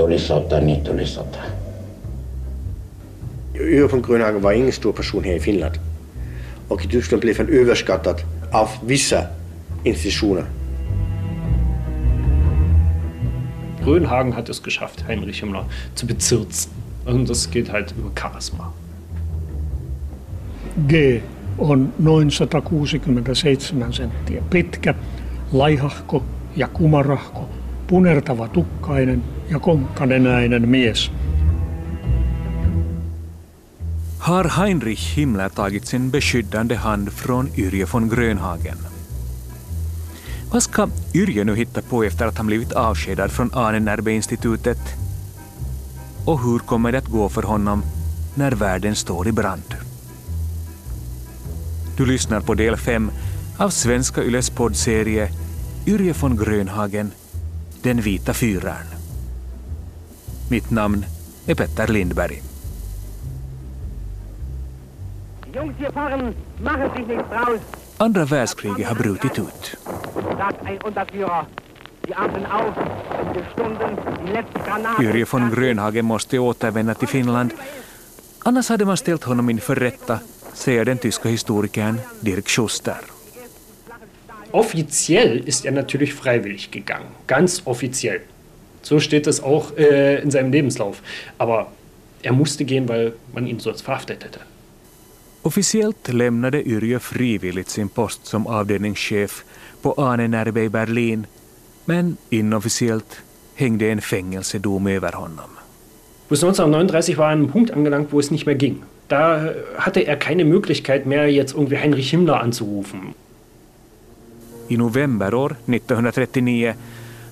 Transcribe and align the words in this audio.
tuli 0.00 0.18
sota, 0.18 0.60
niin 0.60 0.80
tuli 0.80 1.06
sota. 1.06 1.38
Yrjö 3.54 3.88
von 3.92 4.00
Grönhagen 4.00 4.42
var 4.42 4.52
ingen 4.52 4.72
stor 4.72 4.92
person 4.92 5.24
här 5.24 5.34
i 5.34 5.40
Finland. 5.40 5.74
Och 6.68 6.84
i 6.84 6.88
Tyskland 6.88 7.20
blev 7.20 7.36
han 7.38 7.48
överskattad 7.48 8.22
av 8.52 8.68
vissa 8.86 9.22
institutioner. 9.84 10.44
Grönhagen 13.84 14.32
hat 14.32 14.48
es 14.48 14.62
geschafft, 14.62 15.04
Heinrich 15.08 15.40
Himmler 15.40 15.64
zu 15.94 16.06
bezirzen. 16.06 16.72
Und 17.06 17.28
das 17.28 17.50
geht 17.50 17.72
halt 17.72 17.94
über 17.98 18.10
Charisma. 18.14 18.72
G 20.88 21.20
on 21.58 21.92
noin 21.98 22.30
167 22.30 23.92
senttiä 23.92 24.42
pitkä, 24.50 24.94
laihahko 25.52 26.22
ja 26.56 26.68
kumarahko, 26.68 27.48
punertava 27.90 28.48
tukkainen 28.48 29.22
ja 29.50 29.58
konkkanenäinen 29.58 30.68
mies. 30.68 31.10
Har 34.20 34.48
Heinrich 34.48 35.16
Himmler 35.16 35.48
tagit 35.48 35.86
sin 35.86 36.10
beskyddande 36.10 36.74
hand 36.74 37.12
från 37.12 37.48
Yrje 37.56 37.86
von 37.92 38.08
Grönhagen? 38.08 38.78
Vad 40.52 40.62
ska 40.62 40.88
Yrje 41.14 41.44
nu 41.44 41.56
hitta 41.56 41.82
på 41.82 42.04
efter 42.04 42.26
att 42.26 42.38
han 42.38 42.46
blivit 42.46 42.72
avskedad 42.72 43.30
från 43.30 43.50
Ahnenerbe-institutet? 43.54 44.78
Och 46.26 46.40
hur 46.40 46.58
kommer 46.58 46.92
det 46.92 46.98
att 46.98 47.08
gå 47.08 47.28
för 47.28 47.42
honom 47.42 47.82
när 48.34 48.52
världen 48.52 48.94
står 48.94 49.28
i 49.28 49.32
brand? 49.32 49.74
Du 51.96 52.06
lyssnar 52.06 52.40
på 52.40 52.54
del 52.54 52.76
5 52.76 53.10
av 53.58 53.70
Svenska 53.70 54.22
Yles 54.22 54.50
poddserie 54.50 55.28
Yrje 55.86 56.14
von 56.20 56.36
Grönhagen, 56.36 57.12
den 57.82 58.00
vita 58.00 58.34
fyraren. 58.34 58.86
Mitt 60.50 60.70
namn 60.70 61.04
är 61.46 61.54
Petter 61.54 61.88
Lindberg. 61.88 62.42
Andra 67.96 68.24
världskriget 68.24 68.88
har 68.88 68.94
brutit 68.94 69.38
ut. 69.38 69.76
Yrje 75.00 75.26
von 75.30 75.50
Grönhagen 75.50 76.04
måste 76.04 76.38
återvända 76.38 76.94
till 76.94 77.08
Finland. 77.08 77.52
Annars 78.38 78.68
hade 78.68 78.84
man 78.84 78.96
ställt 78.96 79.24
honom 79.24 79.50
inför 79.50 79.76
rätta, 79.76 80.18
säger 80.52 80.84
den 80.84 80.98
tyska 80.98 81.28
historikern 81.28 82.00
Dirk 82.20 82.48
Schuster. 82.48 83.19
Offiziell 84.52 85.38
ist 85.38 85.64
er 85.64 85.72
natürlich 85.72 86.14
freiwillig 86.14 86.70
gegangen. 86.70 87.08
Ganz 87.26 87.62
offiziell. 87.64 88.20
So 88.82 88.98
steht 88.98 89.26
es 89.26 89.42
auch 89.42 89.76
äh, 89.76 90.20
in 90.22 90.30
seinem 90.30 90.52
Lebenslauf. 90.52 91.02
Aber 91.38 91.70
er 92.22 92.32
musste 92.32 92.64
gehen, 92.64 92.88
weil 92.88 93.12
man 93.32 93.46
ihn 93.46 93.60
sonst 93.60 93.82
verhaftet 93.82 94.24
hätte. 94.24 94.40
Officiellt 95.42 96.08
lämnade 96.08 96.60
Yrjö 96.60 96.98
frivilligt 96.98 97.70
sin 97.70 97.88
post 97.88 98.26
som 98.26 98.46
avdelningschef 98.46 99.44
på 99.82 99.94
Ahnenerbe 99.94 100.64
i 100.64 100.68
Berlin, 100.68 101.26
men 101.86 102.18
inofficiellt 102.28 103.22
hängde 103.54 103.88
en 103.88 104.00
fängelsedom 104.00 104.86
över 104.86 105.12
honom. 105.12 105.50
Bis 106.28 106.44
1939 106.44 107.16
war 107.16 107.28
er 107.28 107.32
an 107.32 107.38
einem 107.38 107.50
Punkt 107.50 107.70
angelangt, 107.70 108.12
wo 108.12 108.20
es 108.20 108.30
nicht 108.30 108.46
mehr 108.46 108.54
ging. 108.54 108.82
Da 109.08 109.54
hatte 109.78 110.00
er 110.00 110.16
keine 110.16 110.44
Möglichkeit 110.44 111.06
mehr, 111.06 111.32
jetzt 111.32 111.54
irgendwie 111.54 111.78
Heinrich 111.78 112.10
Himmler 112.10 112.40
anzurufen. 112.40 113.14
I 114.70 114.76
november 114.76 115.34
år 115.34 115.56
1939 115.66 116.74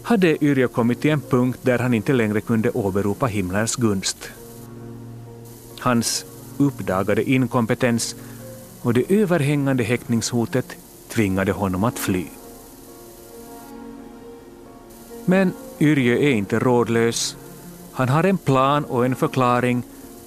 hade 0.02 0.44
Yrjö 0.44 0.68
kommit 0.68 1.00
till 1.00 1.10
en 1.10 1.20
punkt 1.20 1.58
där 1.62 1.78
han 1.78 1.94
inte 1.94 2.12
längre 2.12 2.40
kunde 2.40 2.70
åberopa 2.70 3.26
Himmlers 3.26 3.76
gunst. 3.76 4.30
Hans 5.80 6.24
uppdagade 6.56 7.30
inkompetens 7.30 8.16
och 8.82 8.94
det 8.94 9.12
överhängande 9.12 9.84
häktningshotet 9.84 10.76
tvingade 11.08 11.52
honom 11.52 11.84
att 11.84 11.98
fly. 11.98 12.24
Men 15.24 15.52
Yrjö 15.80 16.16
är 16.16 16.30
inte 16.30 16.58
rådlös. 16.58 17.36
Han 17.92 18.08
har 18.08 18.24
en 18.24 18.38
plan 18.38 18.84
och 18.84 19.04
en 19.04 19.16
förklaring 19.16 19.82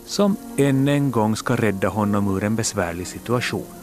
som 0.06 0.36
än 0.58 0.88
en 0.88 1.12
gång 1.12 1.36
ska 1.36 1.56
rädda 1.56 1.88
honom 1.88 2.36
ur 2.36 2.44
en 2.44 2.56
besvärlig 2.56 3.08
situation. 3.08 3.81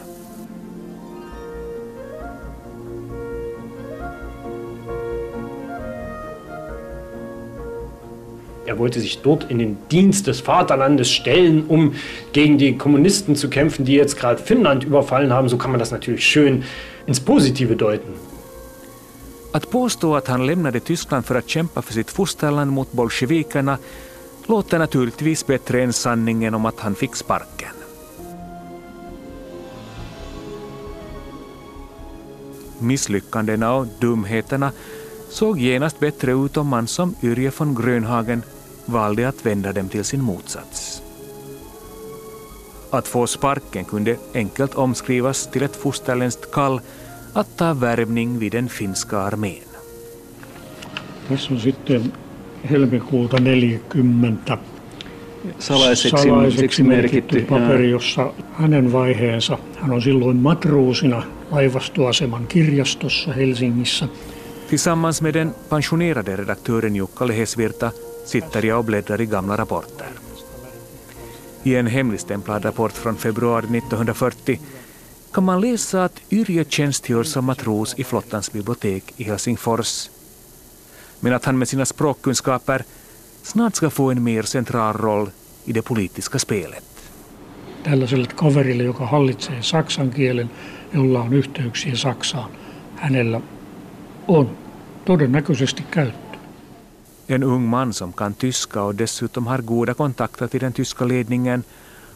Er 8.68 8.78
wollte 8.78 9.00
sich 9.00 9.22
dort 9.22 9.50
in 9.50 9.58
den 9.58 9.78
Dienst 9.90 10.26
des 10.26 10.40
Vaterlandes 10.40 11.10
stellen, 11.10 11.64
um 11.68 11.94
gegen 12.32 12.58
die 12.58 12.76
Kommunisten 12.76 13.34
zu 13.34 13.48
kämpfen, 13.48 13.86
die 13.86 13.94
jetzt 13.94 14.18
gerade 14.20 14.42
Finnland 14.42 14.84
überfallen 14.84 15.32
haben. 15.32 15.48
So 15.48 15.56
kann 15.56 15.70
man 15.70 15.80
das 15.80 15.90
natürlich 15.90 16.24
schön 16.24 16.64
ins 17.06 17.20
Positive 17.20 17.76
deuten. 17.76 18.12
Att 19.52 19.70
påstå 19.70 20.16
att 20.16 20.28
han 20.28 20.46
lämnade 20.46 20.80
Tyskland 20.80 21.24
för 21.26 21.34
att 21.34 21.48
kämpa 21.48 21.82
för 21.82 21.92
sitt 21.92 22.10
fosterland 22.10 22.70
mot 22.72 22.92
bolsjevikerna 22.92 23.78
låter 24.46 24.78
naturligtvis 24.78 25.46
bättre 25.46 25.82
än 25.82 25.92
sanningen 25.92 26.54
om 26.54 26.66
att 26.66 26.80
han 26.80 26.94
fick 26.94 27.16
sparken. 27.16 27.74
Misslyckandena 32.78 33.74
och 33.74 33.86
dumheterna 34.00 34.72
såg 35.28 35.58
genast 35.58 36.00
bättre 36.00 36.32
ut 36.32 36.56
om 36.56 36.66
man 36.66 36.86
som 36.86 37.14
Yrje 37.22 37.52
von 37.58 37.74
Grönhagen 37.74 38.42
valde 38.88 39.28
att 39.28 39.46
vända 39.46 39.72
dem 39.72 39.88
till 39.88 40.04
sin 40.04 40.22
motsats. 40.22 41.02
Att 42.90 43.08
få 43.08 43.26
sparken 43.26 43.84
kunde 43.84 44.16
enkelt 44.34 44.74
omskrivas 44.74 45.50
till 45.50 45.62
ett 45.62 45.76
fosterländskt 45.76 46.50
kall 46.50 46.80
att 47.32 47.56
ta 47.56 47.74
värvning 47.74 48.38
vid 48.38 48.52
den 48.52 48.68
finska 48.68 49.18
armén. 49.18 49.68
Tässä 51.28 51.54
on 51.54 51.60
sitten 51.60 52.12
helmikuuta 52.70 53.40
40 53.40 54.58
salaiseksi, 55.58 56.22
salaiseksi 56.28 56.82
merkitty 56.82 57.36
merkitty. 57.36 57.54
paperi, 57.54 57.90
jossa 57.90 58.32
hänen 58.52 58.92
vaiheensa, 58.92 59.58
hän 59.76 59.92
on 59.92 60.02
silloin 60.02 60.36
matruusina 60.36 61.22
laivastoaseman 61.50 62.46
kirjastossa 62.46 63.32
Helsingissä. 63.32 64.08
Tillsammans 64.68 65.22
med 65.22 65.34
den 65.34 65.54
pensionerade 65.70 66.36
redaktören 66.36 66.96
Jukka 66.96 67.26
Lehesvirta 67.26 67.92
sitter 68.28 68.64
jag 68.64 68.78
och 68.78 68.84
bläddrar 68.84 69.20
i 69.20 69.26
gamla 69.26 69.56
rapporter. 69.56 70.08
I 71.62 71.76
en 71.76 71.86
hemligstämplad 71.86 72.64
rapport 72.64 72.92
från 72.92 73.16
februari 73.16 73.64
1940 73.64 74.60
kan 75.32 75.44
man 75.44 75.60
läsa 75.60 76.04
att 76.04 76.20
Yrjö 76.30 76.64
tjänstgör 76.64 77.22
som 77.24 77.44
matros 77.44 77.94
i 77.98 78.04
flottans 78.04 78.52
bibliotek 78.52 79.04
i 79.16 79.24
Helsingfors. 79.24 80.10
Men 81.20 81.32
att 81.32 81.44
han 81.44 81.58
med 81.58 81.68
sina 81.68 81.84
språkkunskaper 81.84 82.84
snart 83.42 83.74
ska 83.74 83.90
få 83.90 84.10
en 84.10 84.24
mer 84.24 84.42
central 84.42 84.96
roll 84.96 85.30
i 85.64 85.72
det 85.72 85.82
politiska 85.82 86.38
spelet. 86.38 86.84
Tällaiselle 87.84 88.26
kaverille, 88.26 88.84
joka 88.84 89.04
hallitsee 89.04 89.62
saksan 89.62 90.12
kielen, 90.12 90.50
jolla 90.92 91.20
on 91.20 91.32
yhteyksiä 91.32 91.96
Saksaan, 91.96 92.50
hänellä 92.96 93.40
on 94.26 94.50
todennäköisesti 95.04 95.82
käyttö. 95.90 96.27
En 97.30 97.42
ung 97.42 97.68
man 97.68 97.92
som 97.92 98.12
kan 98.12 98.34
tyska 98.34 98.82
och 98.82 98.94
dessutom 98.94 99.46
har 99.46 99.58
goda 99.58 99.94
kontakter 99.94 100.46
till 100.46 100.60
den 100.60 100.72
tyska 100.72 101.04
ledningen 101.04 101.62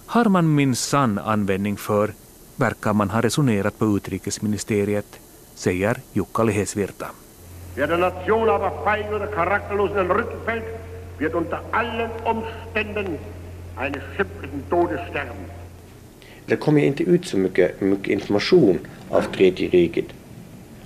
har 0.06 0.24
man 0.24 0.54
minsann 0.54 1.18
användning 1.18 1.76
för, 1.76 2.12
verkar 2.56 2.92
man 2.92 3.10
ha 3.10 3.20
resonerat 3.20 3.78
på 3.78 3.96
utrikesministeriet, 3.96 5.20
säger 5.54 5.96
Jukka 6.12 6.42
Lehesvirta. 6.42 7.06
Wer 7.76 7.86
der 7.86 7.96
Nation 7.96 8.48
aber 8.48 8.70
feig 8.84 9.12
oder 9.14 9.26
charakterlos 9.26 9.90
in 9.90 9.96
den 9.96 10.08
Rücken 10.08 10.40
fällt, 10.46 10.64
wird 11.18 11.34
unter 11.34 11.60
allen 11.70 12.10
Umständen 12.26 13.18
eines 13.76 14.02
schimpflichen 14.16 14.62
Todes 14.70 15.00
sterben. 15.10 15.44
Det 16.46 16.56
kom 16.56 16.78
ju 16.78 16.84
inte 16.84 17.02
ut 17.02 17.26
så 17.26 17.38
mycket, 17.38 17.80
mycket 17.80 18.08
information 18.08 18.78
av 19.10 19.22
Tredje 19.22 19.68
riket. 19.68 20.06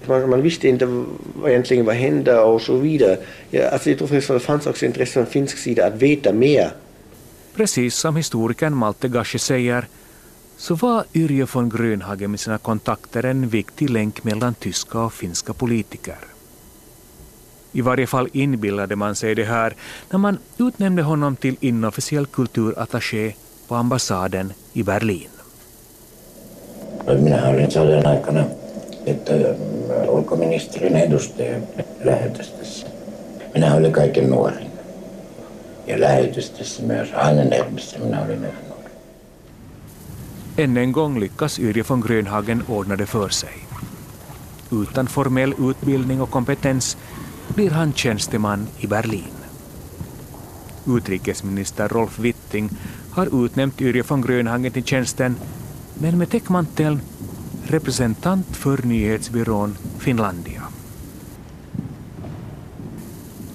Man, 0.09 0.31
man 0.31 0.43
visste 0.43 0.69
inte 0.69 0.87
vad 0.87 1.51
egentligen 1.51 1.87
vad 1.87 1.95
hände 1.95 2.39
och 2.39 2.63
så 2.63 2.77
vidare. 2.77 3.19
Ja, 3.51 3.69
alltså 3.69 3.91
jag 3.91 3.99
tror 3.99 4.35
det 4.35 4.41
fanns 4.41 4.67
också 4.67 4.87
intresse 4.87 5.13
från 5.13 5.27
finsk 5.27 5.59
sida 5.59 5.87
att 5.87 6.03
veta 6.03 6.33
mer. 6.33 6.71
Precis 7.57 7.95
som 7.95 8.17
historikern 8.17 8.75
Malte 8.75 9.09
Gashi 9.09 9.39
säger 9.39 9.87
så 10.57 10.75
var 10.75 11.05
Yrjö 11.15 11.47
von 11.53 11.69
Grönhagen 11.69 12.31
med 12.31 12.41
sina 12.41 12.59
kontakter 12.59 13.25
en 13.25 13.49
viktig 13.49 13.91
länk 13.91 14.25
mellan 14.25 14.55
tyska 14.55 15.01
och 15.01 15.13
finska 15.13 15.53
politiker. 15.53 16.19
I 17.73 17.81
varje 17.81 18.07
fall 18.07 18.29
inbillade 18.33 18.97
man 18.97 19.15
sig 19.15 19.35
det 19.35 19.45
här 19.45 19.75
när 20.11 20.19
man 20.19 20.39
utnämnde 20.59 21.03
honom 21.03 21.37
till 21.37 21.57
inofficiell 21.61 22.27
kulturattaché 22.27 23.35
på 23.69 23.75
ambassaden 23.75 24.53
i 24.73 24.83
Berlin. 24.83 25.29
Minä 27.07 27.49
olin 27.49 27.71
sodan 27.71 28.07
aikana 28.07 28.45
että 29.07 29.33
ulkoministerin 30.09 30.97
edustaja 30.97 31.59
lähetystössä. 32.05 32.87
Minä 33.55 33.75
olin 33.75 33.93
kaiken 33.93 34.31
nuorin. 34.31 34.71
Ja 35.87 36.01
lähetystössä 36.01 36.83
myös 36.83 37.09
Ahnenermissä 37.15 37.99
minä 37.99 38.23
olin 38.23 38.39
myös 38.39 38.55
nuori. 38.69 38.91
Än 40.59 40.77
en 40.77 40.91
gång 40.91 41.17
lyckas 41.17 41.59
Yrje 41.59 41.85
von 41.89 41.99
Grönhagen 41.99 42.65
ordna 42.69 42.99
det 42.99 43.09
för 43.09 43.31
sig. 43.31 43.67
Utan 44.73 45.07
formell 45.07 45.55
utbildning 45.59 46.23
och 46.23 46.31
kompetens 46.31 46.99
blir 47.55 47.71
han 47.71 47.93
tjänsteman 47.93 48.69
i 48.81 48.87
Berlin. 48.87 49.33
Utrikesminister 50.87 51.89
Rolf 51.89 52.19
Witting 52.21 52.71
har 53.11 53.29
utnämnt 53.33 53.81
Yrje 53.81 54.05
von 54.11 54.21
Grönhagen 54.21 54.73
till 54.73 54.85
tjänsten, 54.85 55.37
men 56.01 56.19
med 56.19 56.31
täckmanteln 56.31 57.01
representant 57.67 58.57
för 58.57 58.87
nyhetsbyrån 58.87 59.77
Finlandia. 59.99 60.63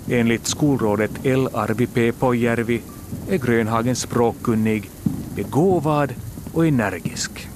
Enligt 0.09 0.47
skolrådet 0.47 1.11
L. 1.23 1.47
Arvi 1.53 1.88
P. 1.88 2.11
Pojärvi 2.11 2.81
är 3.29 3.38
Grönhagen 3.38 3.95
språkkunnig, 3.95 4.89
begåvad 5.35 6.13
och 6.53 6.67
energisk. 6.67 7.47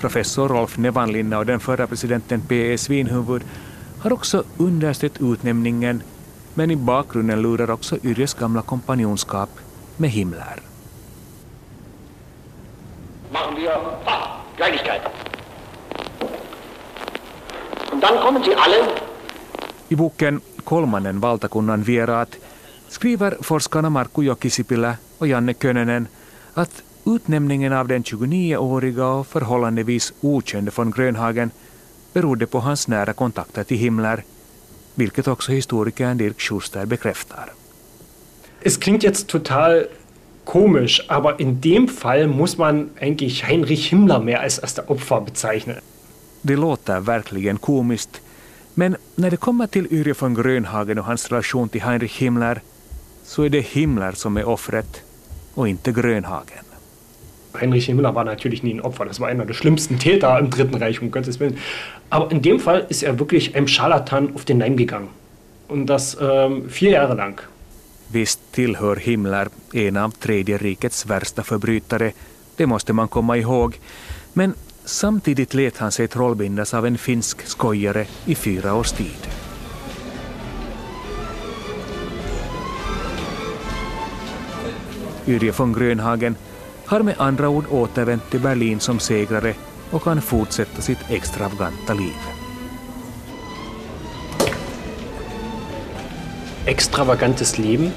Professor 0.00 0.48
Rolf 0.48 0.78
Nevanlinna 0.78 1.38
och 1.38 1.46
den 1.46 1.60
förra 1.60 1.86
presidenten 1.86 2.40
P.E. 2.40 2.78
Svinhuvud 2.78 3.42
har 3.98 4.12
också 4.12 4.44
understött 4.56 5.20
utnämningen 5.20 6.02
men 6.54 6.70
i 6.70 6.76
bakgrunden 6.76 7.42
lurar 7.42 7.70
också 7.70 7.98
Yrjes 8.02 8.34
gamla 8.34 8.62
kompanjonskap 8.62 9.50
med 9.96 10.10
Himmler. 10.10 10.60
Machen 13.32 13.56
wir 13.56 13.70
ah, 14.04 14.26
dann 18.06 18.18
kommen 18.22 18.44
Sie 18.44 18.54
alle 18.54 18.80
I 19.88 19.96
boken 19.96 20.40
Kolmannen 20.64 21.20
valtakunnan 21.20 21.86
vieraat 21.86 22.36
skriver 22.88 23.36
forskarna 23.40 23.90
Markku 23.90 24.22
Jokisipilä 24.22 24.96
och 25.18 25.26
Janne 25.26 25.54
Könönen 25.54 26.08
att 26.54 26.82
utnämningen 27.06 27.72
av 27.72 27.88
den 27.88 28.02
29-åriga 28.02 29.06
och 29.06 29.26
förhållandevis 29.26 30.12
okände 30.20 30.70
von 30.76 30.90
Grönhagen 30.90 31.50
berodde 32.12 32.46
på 32.46 32.60
hans 32.60 32.88
nära 32.88 33.12
kontakter 33.12 33.64
till 33.64 33.76
Himmler, 33.76 34.24
vilket 34.94 35.28
också 35.28 35.52
historikern 35.52 36.18
Dirk 36.18 36.40
Schuster 36.40 36.86
bekräftar. 36.86 37.52
Es 38.60 38.76
klingt 38.80 39.02
jetzt 39.02 39.26
total 39.26 39.86
komisch, 40.44 41.04
aber 41.08 41.40
in 41.40 41.60
dem 41.60 41.88
Fall 41.88 42.26
muss 42.26 42.58
man 42.58 42.90
eigentlich 43.00 43.44
Heinrich 43.44 43.88
Himmler 43.88 44.20
mehr 44.20 44.40
als 44.40 44.58
erste 44.58 44.90
Opfer 44.90 45.20
bezeichnen. 45.20 45.76
Det 46.46 46.56
låter 46.56 47.00
verkligen 47.00 47.58
komiskt, 47.58 48.20
men 48.74 48.96
när 49.14 49.30
det 49.30 49.36
kommer 49.36 49.66
till 49.66 49.86
Yrje 49.90 50.14
von 50.18 50.34
Grönhagen 50.34 50.98
och 50.98 51.04
hans 51.04 51.28
relation 51.28 51.68
till 51.68 51.82
Heinrich 51.82 52.22
Himmler 52.22 52.60
så 53.24 53.42
är 53.42 53.48
det 53.48 53.60
Himmler 53.60 54.12
som 54.12 54.36
är 54.36 54.48
offret 54.48 55.02
och 55.54 55.68
inte 55.68 55.92
Grönhagen. 55.92 56.64
Heinrich 57.60 57.86
Himmler 57.86 58.12
war 58.12 58.24
natürlich 58.24 58.62
nie 58.62 58.70
ein 58.74 58.80
Opfer. 58.80 59.04
Das 59.04 59.20
war 59.20 59.28
einer 59.28 59.44
der 59.44 59.54
schlimmsten 59.54 59.98
Täter 59.98 60.38
im 60.38 60.50
Dritten 60.50 60.82
Reich, 60.82 61.02
um 61.02 61.10
Gottes 61.10 61.40
Willen. 61.40 61.58
Aber 62.08 62.30
in 62.32 62.42
dem 62.42 62.60
Fall 62.60 62.86
ist 62.88 63.02
er 63.02 63.18
wirklich 63.18 63.56
einem 63.56 63.68
Scharlatan 63.68 64.34
auf 64.34 64.44
den 64.44 64.58
Leim 64.58 64.76
gegangen. 64.76 65.08
Und 65.68 65.86
das 65.86 66.16
ähm, 66.20 66.68
vier 66.68 66.90
Jahre 66.90 67.14
lang. 67.14 67.40
Visst 68.08 68.40
tillhör 68.52 68.96
Himmler 68.96 69.48
en 69.72 69.96
av 69.96 70.10
Tredje 70.10 70.58
rikets 70.58 71.06
värsta 71.06 71.42
förbrytare, 71.42 72.12
det 72.56 72.66
måste 72.66 72.92
man 72.92 73.08
komma 73.08 73.36
ihåg, 73.36 73.78
men 74.32 74.54
samtidigt 74.86 75.54
lät 75.54 75.78
han 75.78 75.92
sig 75.92 76.08
trollbindas 76.08 76.74
av 76.74 76.86
en 76.86 76.98
finsk 76.98 77.46
skojare 77.46 78.06
i 78.24 78.34
fyra 78.34 78.74
års 78.74 78.92
tid. 78.92 79.28
Yrje 85.26 85.52
von 85.52 85.72
Grönhagen 85.72 86.36
har 86.86 87.02
med 87.02 87.14
andra 87.18 87.48
ord 87.48 87.64
återvänt 87.70 88.30
till 88.30 88.40
Berlin 88.40 88.80
som 88.80 88.98
segrare 88.98 89.54
och 89.90 90.02
kan 90.02 90.22
fortsätta 90.22 90.82
sitt 90.82 91.10
extravaganta 91.10 91.94
liv. 91.94 92.16
Extravagantes 96.66 97.58
Leben, 97.58 97.90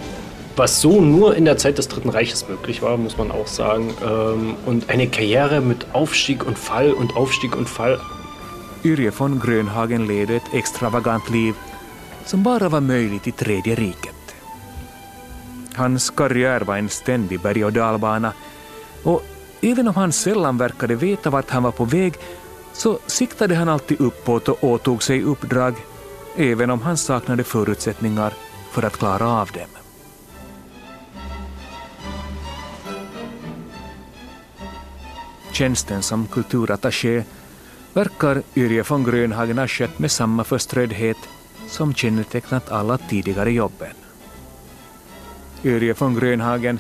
was 0.55 0.81
so 0.81 1.01
nur 1.01 1.35
in 1.35 1.45
der 1.45 1.57
Zeit 1.57 1.77
des 1.77 1.87
Dritten 1.87 2.09
Reiches 2.09 2.47
möglich 2.47 2.81
war, 2.81 2.97
muss 2.97 3.17
man 3.17 3.31
auch 3.31 3.47
sagen. 3.47 3.93
Ähm, 4.05 4.55
und 4.65 4.89
eine 4.89 5.07
Karriere 5.07 5.61
mit 5.61 5.85
Aufstieg 5.93 6.45
und 6.45 6.57
Fall 6.57 6.91
und 6.91 7.15
Aufstieg 7.15 7.55
und 7.55 7.69
Fall. 7.69 7.99
Yrje 8.83 9.11
von 9.11 9.39
Grönhagen 9.39 10.07
levde 10.07 10.35
ett 10.35 10.53
extravagant 10.53 11.29
liv 11.29 11.55
som 12.25 12.43
bara 12.43 12.69
var 12.69 12.81
möjligt 12.81 13.27
i 13.27 13.31
Tredje 13.31 13.75
riket. 13.75 14.35
Hans 15.75 16.09
karriär 16.09 16.61
var 16.61 16.77
en 16.77 16.89
ständig 16.89 17.41
berg 17.41 17.65
och 17.65 17.73
dalbana 17.73 18.33
och 19.03 19.23
även 19.61 19.87
om 19.87 19.95
han 19.95 20.11
sällan 20.11 20.57
verkade 20.57 20.95
veta 20.95 21.29
vart 21.29 21.49
han 21.49 21.63
var 21.63 21.71
på 21.71 21.85
väg 21.85 22.13
så 22.73 22.99
siktade 23.07 23.55
han 23.55 23.69
alltid 23.69 24.01
uppåt 24.01 24.49
och 24.49 24.63
åtog 24.63 25.03
sig 25.03 25.23
uppdrag 25.23 25.75
även 26.37 26.69
om 26.69 26.81
han 26.81 26.97
saknade 26.97 27.43
förutsättningar 27.43 28.33
för 28.71 28.83
att 28.83 28.97
klara 28.97 29.27
av 29.27 29.47
dem. 29.47 29.88
Tjänsten 35.59 36.01
som 36.03 36.27
kulturattaché 36.27 37.23
verkar 37.93 38.43
Yrje 38.55 38.83
von 38.89 39.03
Grönhagen 39.03 39.57
ha 39.57 39.67
skött 39.67 39.99
med 39.99 40.11
samma 40.11 40.43
förströddhet 40.43 41.17
som 41.67 41.93
kännetecknat 41.93 42.71
alla 42.71 42.97
tidigare 42.97 43.51
jobben. 43.51 43.93
Yrje 45.63 45.93
von 45.99 46.15
Grönhagen 46.15 46.79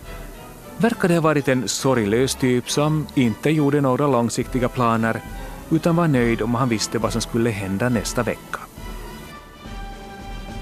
verkade 0.77 1.13
ha 1.13 1.21
varit 1.21 1.47
en 1.47 1.67
sorglös 1.67 2.35
typ 2.35 2.71
som 2.71 3.07
inte 3.15 3.49
gjorde 3.49 3.81
några 3.81 4.07
långsiktiga 4.07 4.69
planer 4.69 5.21
utan 5.71 5.95
var 5.95 6.07
nöjd 6.07 6.41
om 6.41 6.55
han 6.55 6.69
visste 6.69 6.97
vad 6.97 7.11
som 7.11 7.21
skulle 7.21 7.49
hända 7.49 7.89
nästa 7.89 8.23
vecka. 8.23 8.59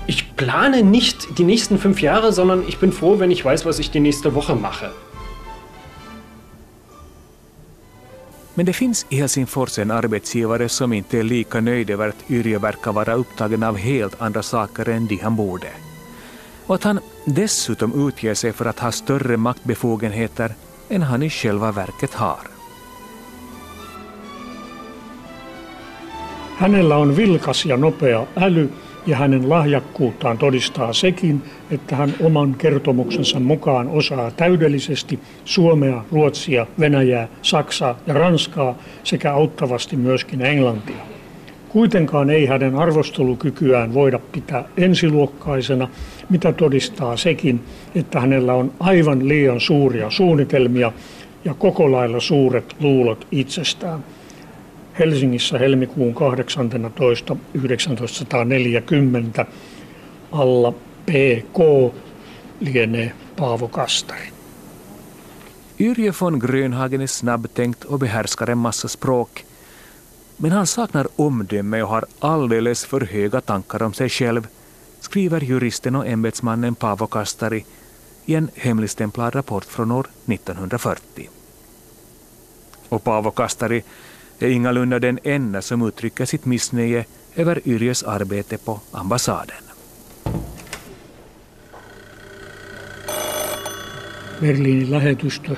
Ich 0.08 0.36
plane 0.36 0.81
nicht 0.81 1.38
die 1.38 1.46
nächsten 1.46 1.78
fünf 1.78 2.02
Jahre, 2.02 2.31
sondern 2.31 2.64
ich 2.68 2.80
bin 2.80 2.92
froh, 2.92 3.19
wenn 3.19 3.31
ich 3.31 3.46
weiß, 3.46 3.66
was 3.66 3.80
ich 3.80 3.92
die 3.92 4.00
nächste 4.00 4.36
Woche 4.36 4.56
mache. 4.56 4.90
Men 8.57 8.65
det 8.65 8.74
finns 8.74 9.06
i 9.09 9.15
Helsingfors 9.15 9.80
en 9.80 9.92
arbetsgivare 9.92 10.69
som 10.69 10.94
inte 10.94 11.19
är 11.19 11.24
lika 11.24 11.62
nöjd 11.62 11.89
över 11.89 12.09
att 12.09 12.31
Yrjö 12.31 12.59
verkar 12.59 12.92
vara 12.92 13.13
upptagen 13.13 13.63
av 13.63 13.77
helt 13.77 14.21
andra 14.21 14.44
saker 14.44 14.90
än 14.90 15.07
de 15.07 15.16
han 15.16 15.35
borde. 15.35 15.68
Och 16.66 16.76
att 16.76 16.83
han 16.83 16.99
dessutom 17.26 18.07
utger 18.07 18.33
sig 18.33 18.54
för 18.54 18.66
att 18.66 18.80
ha 18.80 18.92
större 18.92 19.37
maktbefogenheter 19.37 20.56
än 20.90 21.02
han 21.02 21.23
i 21.23 21.30
själva 21.30 21.71
verket 21.71 22.14
har. 22.14 22.40
Hänellä 26.57 26.97
on 26.97 27.14
vilkas 27.14 27.66
ja 27.66 27.78
nopea 27.78 28.26
äly 28.35 28.68
ja 29.07 29.18
hänen 29.18 29.49
lahjakkuuttaan 29.49 30.37
todistaa 30.37 30.94
sekin, 30.94 31.42
että 31.71 31.95
hän 31.95 32.14
oman 32.21 32.56
kertomuksensa 32.56 33.40
mukaan 33.40 33.87
osaa 33.87 34.31
täydellisesti 34.31 35.19
suomea, 35.45 36.04
ruotsia, 36.11 36.68
venäjää, 36.80 37.28
saksaa 37.42 37.99
ja 38.07 38.14
ranskaa 38.14 38.78
sekä 39.04 39.33
auttavasti 39.33 39.95
myöskin 39.95 40.42
englantia. 40.42 40.95
Kuitenkaan 41.69 42.30
ei 42.30 42.45
hänen 42.45 42.76
arvostelukykyään 42.76 43.94
voida 43.94 44.19
pitää 44.19 44.64
ensiluokkaisena, 44.78 45.87
mitä 46.30 46.52
todistaa 46.52 47.18
sekin, 47.18 47.64
että 47.95 48.19
hänellä 48.19 48.54
on 48.54 48.71
aivan 48.80 49.28
liian 49.28 49.59
suuria 49.59 50.09
suunnitelmia 50.09 50.92
ja 51.45 51.54
koko 51.54 51.92
lailla 51.92 52.19
suuret 52.19 52.76
luulot 52.80 53.28
itsestään. 53.31 54.04
Helsingissä 54.99 55.57
helmikuun 55.57 56.13
18. 56.13 57.37
1940 57.54 59.45
alla 60.31 60.73
PK 61.06 61.59
lienee 62.59 63.11
Paavo 63.35 63.68
Kastari. 63.68 64.30
Yrje 65.80 66.13
von 66.21 66.39
Grönhagen 66.39 67.01
är 67.01 67.07
snabbtänkt 67.07 67.83
och 67.83 67.99
behärskar 67.99 68.49
en 68.49 68.57
massa 68.57 68.87
språk. 68.87 69.45
Men 70.37 70.51
han 70.51 70.68
saknar 70.68 71.07
omdöme 71.16 71.81
och 71.81 71.89
har 71.89 72.06
alldeles 72.19 72.85
för 72.85 73.01
höga 73.01 73.42
tankar 73.42 73.83
om 73.83 73.94
sig 73.94 74.09
själv, 74.09 74.47
skriver 74.99 75.42
juristen 75.42 75.95
och 75.95 76.07
ämbetsmannen 76.07 76.75
Paavo 76.75 77.07
Kastari 77.07 77.66
i 78.25 78.35
en 78.35 78.49
hemligstämplad 78.56 79.35
rapport 79.35 79.66
från 79.66 79.92
år 79.92 80.07
1940. 80.25 81.30
Och 82.89 83.04
Paavo 83.04 83.31
Kastari 83.31 83.83
är 84.46 84.50
ingalunda 84.50 85.00
den 85.00 85.20
enda 85.24 85.62
som 85.62 85.88
uttrycker 85.88 86.26
sitt 86.26 86.46
missnöje 86.46 87.06
över 87.36 87.62
Yrjes 87.66 88.04
arbete 88.04 88.58
på 88.58 88.82
ambassaden. 88.92 89.64
Berliinin 94.42 94.92
lähetystö 94.92 95.56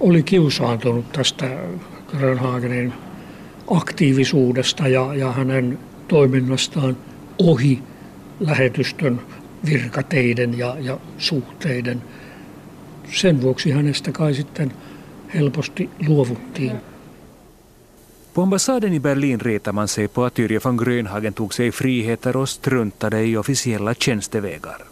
oli 0.00 0.22
kiusaantunut 0.22 1.12
tästä 1.12 1.58
Grönhagenin 2.10 2.92
aktiivisuudesta 3.70 4.88
ja, 4.88 5.14
ja 5.14 5.32
hänen 5.32 5.78
toiminnastaan 6.08 6.96
ohi 7.38 7.82
lähetystön 8.40 9.20
virkateiden 9.66 10.58
ja, 10.58 10.76
ja 10.80 10.98
suhteiden. 11.18 12.02
Sen 13.12 13.42
vuoksi 13.42 13.70
hänestä 13.70 14.12
kai 14.12 14.34
sitten 14.34 14.72
helposti 15.34 15.90
luovuttiin. 16.06 16.72
På 18.36 18.42
ambassaden 18.42 18.92
i 18.92 19.00
Berlin 19.00 19.38
retar 19.38 19.72
man 19.72 19.88
sig 19.88 20.08
på 20.08 20.24
att 20.24 20.38
Yrje 20.38 20.58
von 20.58 20.76
Grönhagen 20.76 21.32
tog 21.32 21.54
sig 21.54 21.72
friheter 21.72 22.36
och 22.36 22.48
struntade 22.48 23.24
i 23.24 23.36
officiella 23.36 23.94
tjänstevägar. 23.94 24.84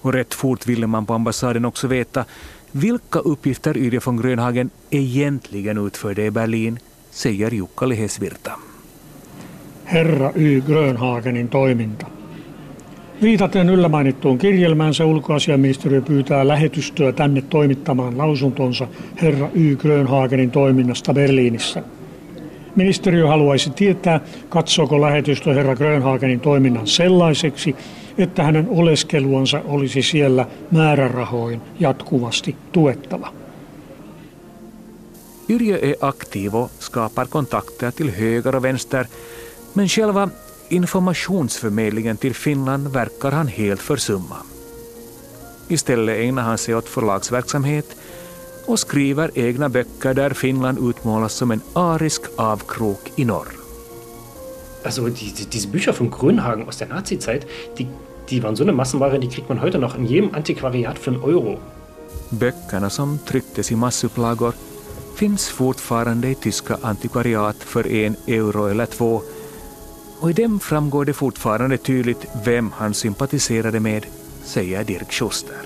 Och 0.00 0.12
rätt 0.12 0.34
fort 0.34 0.66
ville 0.66 0.86
man 0.86 1.06
på 1.06 1.14
ambassaden 1.14 1.64
också 1.64 1.86
veta 1.86 2.24
vilka 2.72 3.18
uppgifter 3.18 3.76
Yrje 3.76 4.00
von 4.04 4.16
Grönhagen 4.16 4.70
egentligen 4.90 5.86
utförde 5.86 6.24
i 6.24 6.30
Berlin, 6.30 6.78
säger 7.10 7.50
Jukka 7.50 7.86
Lehesvirta. 7.86 8.52
Herra 9.84 10.32
Y. 10.34 10.60
Grönhagenin 10.60 11.48
toiminta. 11.48 12.06
Viitaten 13.22 13.70
yllä 13.70 13.88
mainittuun 13.88 14.38
kirjelmäänsä 14.38 15.04
ulkoasiaministeriö 15.04 16.02
pyytää 16.02 16.48
lähetystöä 16.48 17.12
tänne 17.12 17.42
toimittamaan 17.42 18.18
lausuntonsa 18.18 18.88
herra 19.22 19.48
Y. 19.54 19.76
Grönhagenin 19.76 20.50
toiminnasta 20.50 21.14
Berliinissä. 21.14 21.82
Ministeriö 22.76 23.28
haluaisi 23.28 23.70
tietää, 23.70 24.20
katsooko 24.48 25.00
lähetystö 25.00 25.54
herra 25.54 25.76
Grönhagenin 25.76 26.40
toiminnan 26.40 26.86
sellaiseksi, 26.86 27.76
että 28.18 28.42
hänen 28.42 28.66
oleskeluansa 28.68 29.62
olisi 29.64 30.02
siellä 30.02 30.46
määrärahoin 30.70 31.60
jatkuvasti 31.80 32.56
tuettava. 32.72 33.32
Yrjö 35.48 35.78
är 35.82 35.94
aktiv 36.00 36.54
och 36.54 36.70
skapar 36.78 37.26
kontakter 37.30 37.92
till 37.92 38.10
höger 38.10 38.56
och 38.56 38.62
vänster, 38.62 39.06
men 39.74 39.88
själva 39.88 40.28
informationsförmedlingen 40.70 42.16
till 42.16 42.34
Finland 42.34 42.88
verkar 42.88 43.30
han 43.30 43.48
helt 43.48 43.80
försumma. 43.80 44.36
Istället 45.68 46.18
ägnar 46.18 46.42
han 46.42 46.58
sig 46.58 46.74
åt 46.74 46.88
förlagsverksamhet 46.88 47.96
och 48.66 48.78
skriver 48.78 49.30
egna 49.34 49.68
böcker 49.68 50.14
där 50.14 50.30
Finland 50.30 50.78
utmålas 50.90 51.34
som 51.34 51.50
en 51.50 51.60
arisk 51.72 52.22
avkrok 52.36 53.12
i 53.16 53.24
norr. 53.24 53.48
Also 54.84 55.08
die, 55.08 55.34
diese 55.52 55.68
Bücher 55.68 55.92
von 55.92 56.10
Grönhagen 56.10 56.68
aus 56.68 56.78
der 56.78 56.88
Nazi-Zeit, 56.88 57.46
die, 57.78 57.86
die 58.28 58.42
waren 58.42 58.56
so 58.56 58.62
eine 58.62 58.72
Massenware, 58.72 59.18
die 59.18 59.28
kriegt 59.28 59.48
man 59.48 59.60
heute 59.60 59.78
noch 59.78 59.98
in 59.98 60.06
jedem 60.06 60.34
Antiquariat 60.34 60.98
för 60.98 61.12
en 61.12 61.22
euro. 61.22 61.58
Böckerna 62.30 62.90
som 62.90 63.18
trycktes 63.18 63.72
i 63.72 63.76
massupplagor 63.76 64.54
finns 65.16 65.48
fortfarande 65.48 66.28
i 66.28 66.34
tyska 66.34 66.78
antikvariat 66.82 67.56
för 67.56 67.86
en 67.86 68.16
euro 68.26 68.66
eller 68.66 68.86
två 68.86 69.22
och 70.20 70.30
i 70.30 70.32
dem 70.32 70.60
framgår 70.60 71.04
det 71.04 71.12
fortfarande 71.12 71.76
tydligt 71.76 72.26
vem 72.44 72.72
han 72.72 72.94
sympatiserade 72.94 73.80
med, 73.80 74.06
säger 74.44 74.84
Dirk 74.84 75.12
Schuster. 75.12 75.56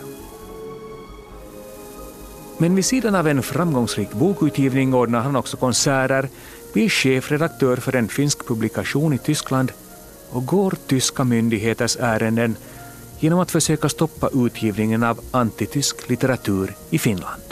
Men 2.59 2.75
vid 2.75 2.85
sidan 2.85 3.15
av 3.15 3.29
en 3.29 3.43
framgångsrik 3.43 4.13
bokutgivning 4.13 4.95
ordnar 4.95 5.21
han 5.21 5.37
också 5.37 5.57
konserter, 5.57 6.29
blir 6.73 6.89
chefredaktör 6.89 7.77
för 7.77 7.97
en 7.97 8.09
finsk 8.09 8.47
publikation 8.47 9.13
i 9.13 9.19
Tyskland 9.19 9.73
och 10.31 10.47
går 10.47 10.75
tyska 10.87 11.25
myndigheters 11.25 11.97
ärenden 12.01 12.57
genom 13.21 13.39
att 13.39 13.51
försöka 13.51 13.89
stoppa 13.89 14.29
utgivningen 14.35 15.03
av 15.03 15.21
antitysk 15.31 16.09
litteratur 16.09 16.75
i 16.91 16.99
Finland. 16.99 17.43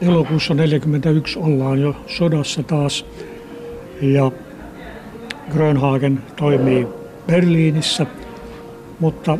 Elokuussa 0.00 0.54
1941 0.54 1.36
ollaan 1.36 1.80
jo 1.80 1.94
sodassa 2.08 2.62
taas 2.62 3.04
ja 4.00 4.32
Grönhagen 5.52 6.22
toimii 6.36 6.86
Berliinissä, 7.26 8.06
mutta 8.98 9.38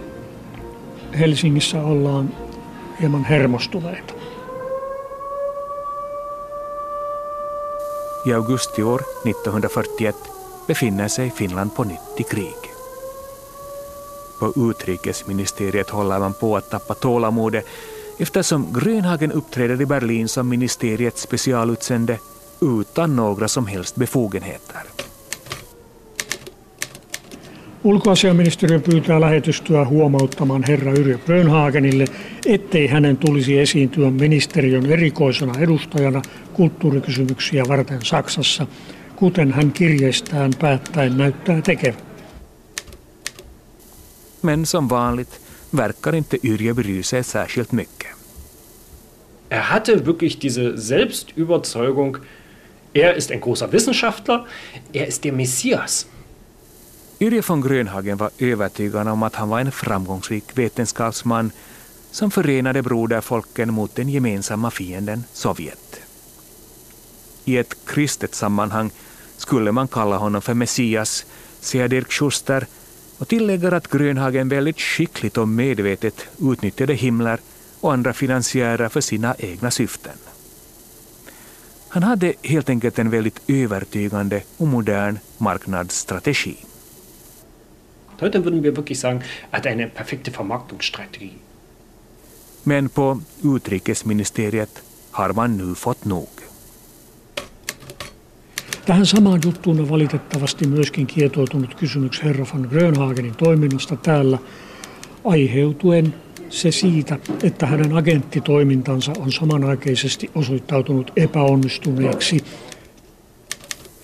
Helsingissä 1.18 1.82
ollaan 1.82 2.30
hieman 3.00 3.24
hermostuneita. 3.24 4.14
I 8.26 8.34
augusti 8.34 8.82
år 8.82 9.02
1941 9.24 10.30
befinner 10.66 11.08
sig 11.08 11.32
Finland 11.32 11.70
på 11.70 11.84
nytt 11.84 12.20
i 12.20 12.24
krig. 12.24 12.70
På 14.40 14.52
utrikesministeriet 14.56 15.90
håller 15.90 16.18
man 16.18 16.34
på 16.34 16.56
att 16.56 16.70
tappa 16.70 16.94
tålamodet 16.94 17.66
eftersom 18.18 18.72
Grönhagen 18.72 19.32
uppträder 19.32 19.80
i 19.80 19.86
Berlin 19.86 20.28
som 20.28 20.48
ministeriets 20.48 21.22
specialutsände 21.22 22.18
utan 22.60 23.16
några 23.16 23.48
som 23.48 23.66
helst 23.66 23.96
befogenheter. 23.96 24.97
Ulkoasiaministeriö 27.84 28.80
pyytää 28.80 29.20
lähetystyä 29.20 29.84
huomauttamaan 29.84 30.64
herra 30.68 30.92
Yrjö 30.92 31.18
Grönhagenille, 31.18 32.04
ettei 32.46 32.86
hänen 32.86 33.16
tulisi 33.16 33.58
esiintyä 33.58 34.10
ministeriön 34.10 34.86
erikoisena 34.86 35.58
edustajana 35.58 36.22
kulttuurikysymyksiä 36.52 37.64
varten 37.68 38.04
Saksassa, 38.04 38.66
kuten 39.16 39.52
hän 39.52 39.72
kirjeistään 39.72 40.50
päättäen 40.60 41.18
näyttää 41.18 41.62
tekevän. 41.62 42.00
Men 44.42 44.66
som 44.66 44.88
vanligt 44.88 45.40
verkar 45.76 46.14
inte 46.14 46.38
Yrjö 46.42 46.74
bry 46.74 47.02
sig 47.02 47.22
särskilt 47.22 47.72
mycket. 47.72 48.08
Er 49.50 49.62
hatte 49.62 50.06
wirklich 50.06 50.38
diese 50.42 50.76
Selbstüberzeugung, 50.76 52.18
er 52.94 53.16
ist 53.16 53.30
ein 53.30 53.40
großer 53.40 53.72
Wissenschaftler, 53.72 54.44
er 54.94 55.06
ist 55.06 55.24
der 55.24 55.32
Messias. 55.32 56.06
Yrje 57.20 57.42
von 57.42 57.60
Grönhagen 57.60 58.16
var 58.16 58.30
övertygad 58.38 59.08
om 59.08 59.22
att 59.22 59.34
han 59.34 59.48
var 59.48 59.60
en 59.60 59.72
framgångsrik 59.72 60.58
vetenskapsman 60.58 61.50
som 62.10 62.30
förenade 62.30 62.82
broderfolken 62.82 63.74
mot 63.74 63.94
den 63.94 64.08
gemensamma 64.08 64.70
fienden 64.70 65.24
Sovjet. 65.32 66.00
I 67.44 67.56
ett 67.56 67.76
kristet 67.86 68.34
sammanhang 68.34 68.90
skulle 69.36 69.72
man 69.72 69.88
kalla 69.88 70.16
honom 70.16 70.42
för 70.42 70.54
Messias, 70.54 71.26
säger 71.60 71.88
Dirk 71.88 72.12
Schuster 72.12 72.66
och 73.18 73.28
tillägger 73.28 73.72
att 73.72 73.88
Grönhagen 73.88 74.48
väldigt 74.48 74.80
skickligt 74.80 75.38
och 75.38 75.48
medvetet 75.48 76.28
utnyttjade 76.38 76.94
Himmler 76.94 77.40
och 77.80 77.92
andra 77.92 78.12
finansiärer 78.12 78.88
för 78.88 79.00
sina 79.00 79.34
egna 79.38 79.70
syften. 79.70 80.16
Han 81.88 82.02
hade 82.02 82.34
helt 82.42 82.70
enkelt 82.70 82.98
en 82.98 83.10
väldigt 83.10 83.40
övertygande 83.46 84.42
och 84.56 84.68
modern 84.68 85.18
marknadsstrategi. 85.38 86.56
Heute 88.20 88.44
würden 88.44 88.62
wir 88.62 88.76
wirklich 88.76 89.00
sagen, 89.00 89.20
er 89.52 89.58
hat 89.58 89.66
eine 89.66 89.86
perfekte 89.86 90.30
Vermarktungsstrategie. 90.30 91.32
Men 92.64 92.90
på 92.90 93.20
utrikesministeriet 93.42 94.82
har 95.10 95.32
man 95.32 95.56
nu 95.56 95.74
fått 95.74 96.04
nog. 96.04 96.28
Tähän 98.86 99.06
samaan 99.06 99.40
juttuun 99.44 99.80
on 99.80 99.88
valitettavasti 99.88 100.66
myöskin 100.66 101.06
kietoutunut 101.06 101.74
kysymys 101.74 102.22
herra 102.22 102.46
van 102.54 102.68
Grönhagenin 102.70 103.36
toiminnasta 103.36 103.96
täällä, 103.96 104.38
aiheutuen 105.24 106.14
se 106.50 106.70
siitä, 106.70 107.18
että 107.42 107.66
hänen 107.66 107.96
agenttitoimintansa 107.96 109.12
on 109.18 109.32
samanaikaisesti 109.32 110.30
osoittautunut 110.34 111.12
epäonnistuneeksi. 111.16 112.44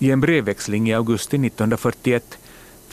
I 0.01 0.11
en 0.11 0.21
brevväxling 0.21 0.87
i 0.89 0.93
augusti 0.93 1.37
1941 1.37 2.44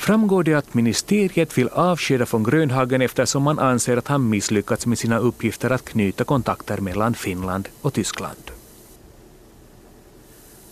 framgår 0.03 0.43
det 0.43 0.55
att 0.55 0.75
ministeriet 0.75 1.59
vill 1.59 1.69
avskeda 1.69 2.27
von 2.31 2.43
Grönhagen 2.43 3.03
eftersom 3.03 3.43
man 3.43 3.59
anser 3.59 3.97
att 3.97 4.09
han 4.09 4.31
misslyckats 4.31 4.87
med 4.87 4.99
sina 4.99 5.19
uppgifter 5.19 5.71
att 5.71 5.85
knyta 5.85 6.25
kontakter 6.25 6.79
mellan 6.79 7.15
Finland 7.15 7.69
och 7.81 7.95
Tyskland. 7.95 8.51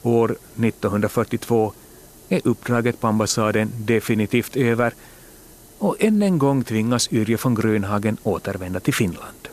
År 0.03 0.31
1942 0.31 1.73
är 2.29 2.41
uppdraget 2.45 3.01
på 3.01 3.07
ambassaden 3.07 3.73
definitivt 3.77 4.57
över 4.57 4.95
och 5.79 5.97
än 5.99 6.23
en 6.23 6.39
gång 6.39 6.65
tvingas 6.65 7.13
Yrje 7.13 7.39
von 7.43 7.55
Grönhagen 7.55 8.17
återvända 8.23 8.81
till 8.81 8.95
Finland. 8.95 9.50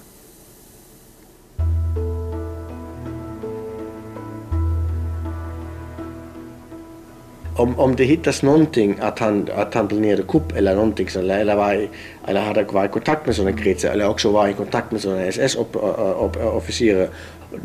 Om, 7.58 7.80
om 7.80 7.96
det 7.96 8.04
hittas 8.04 8.44
någonting 8.44 8.96
att 9.02 9.20
han, 9.20 9.48
att 9.56 9.74
han 9.74 9.88
planerade 9.88 10.24
kupp 10.24 10.52
eller 10.56 10.76
någonting 10.76 11.10
så, 11.10 11.20
eller, 11.20 11.56
var, 11.56 11.88
eller 12.28 12.42
hade 12.42 12.64
varit 12.64 12.90
i 12.90 12.94
kontakt 12.94 13.26
med 13.26 13.36
sådana 13.36 13.58
kretsar 13.58 13.90
eller 13.90 14.10
också 14.10 14.32
var 14.32 14.48
i 14.48 14.54
kontakt 14.54 14.92
med 14.92 15.02
sådana 15.02 15.22
SS-officerare, 15.26 17.10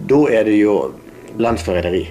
då 0.07 0.29
är 0.29 0.45
det 0.45 0.53
ju 0.53 0.81
landsförräderi. 1.37 2.09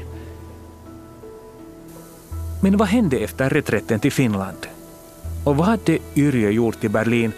Men 2.63 2.77
vad 2.77 2.87
hände 2.87 3.17
efter 3.17 3.49
reträtten 3.49 3.99
till 3.99 4.11
Finland? 4.11 4.67
Och 5.45 5.57
vad 5.57 5.67
hade 5.67 5.97
Yrjö 6.15 6.49
gjort 6.49 6.83
i 6.83 6.89
Berlin 6.89 7.31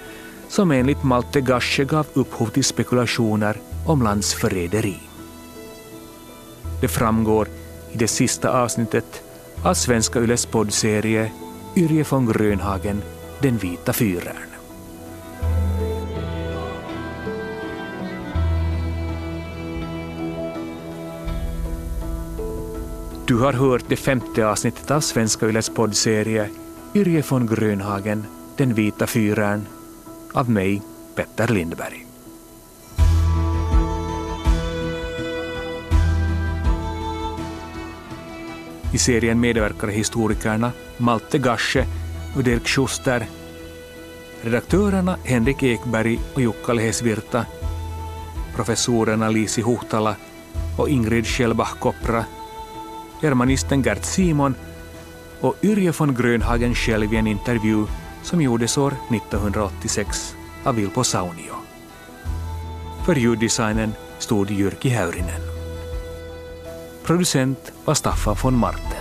som 0.48 0.72
enligt 0.72 1.04
Malte 1.04 1.42
Gasche 1.42 1.84
gav 1.84 2.08
upphov 2.14 2.48
till 2.48 2.64
spekulationer 2.64 3.58
om 3.88 4.02
landsförräderi? 4.02 4.98
Det 6.82 6.88
framgår 6.88 7.48
i 7.92 7.98
det 7.98 8.08
sista 8.08 8.62
avsnittet 8.62 9.24
av 9.64 9.74
Svenska 9.74 10.20
Yles 10.20 10.46
poddserie 10.46 11.32
Yrje 11.76 12.06
von 12.10 12.26
Grönhagen 12.26 13.02
Den 13.42 13.58
vita 13.58 13.94
fyren. 13.94 14.36
Du 23.28 23.40
har 23.40 23.54
hört 23.54 23.84
det 23.88 23.96
femte 23.96 24.48
avsnittet 24.48 24.92
av 24.92 25.02
Svenska 25.02 25.48
Yles 25.48 25.70
poddserie 25.70 26.50
Yrje 26.94 27.24
von 27.30 27.48
Grönhagen, 27.48 28.26
Den 28.58 28.74
vita 28.74 29.08
fyren 29.08 29.68
av 30.34 30.50
mig, 30.50 30.82
Petter 31.16 31.48
Lindberg. 31.48 32.13
I 38.94 38.98
serien 38.98 39.40
medverkar 39.40 39.88
historikerna 39.88 40.72
Malte 40.98 41.38
Gasche 41.38 41.86
och 42.36 42.44
Dirk 42.44 42.68
Schuster, 42.68 43.26
redaktörerna 44.42 45.18
Henrik 45.24 45.64
Ekberg 45.64 46.20
och 46.34 46.42
Jukka 46.42 46.74
Lehesvirta, 46.74 47.46
professorerna 48.56 49.30
Lisi 49.30 49.62
Huhtala 49.62 50.16
och 50.78 50.90
Ingrid 50.90 51.26
Schellbach-Kopra, 51.26 52.26
germanisten 53.22 53.82
Gert 53.82 54.06
Simon 54.06 54.56
och 55.42 55.56
Yrje 55.62 55.94
von 55.98 56.16
Grönhagen 56.16 56.76
själv 56.76 57.14
i 57.14 57.18
en 57.18 57.28
intervju 57.28 57.86
som 58.24 58.42
gjordes 58.42 58.78
år 58.78 58.94
1986 59.10 60.36
av 60.64 60.76
Vilpo 60.76 61.04
Saunio. 61.04 61.56
För 63.06 63.16
ljuddesignen 63.16 63.94
stod 64.20 64.52
Jyrki 64.52 64.90
Häyrinen. 64.90 65.53
Producent 67.04 67.74
var 67.86 67.94
Staffan 67.94 68.36
von 68.36 68.56
Mart. 68.56 68.93